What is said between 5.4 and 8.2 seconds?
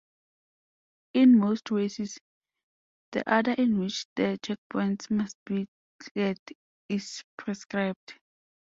be cleared is prescribed.